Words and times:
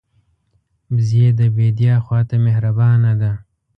وزې 0.93 1.25
د 1.39 1.41
بیدیا 1.55 1.95
خوا 2.05 2.19
ته 2.29 2.35
مهربانه 2.45 3.11
ده 3.21 3.31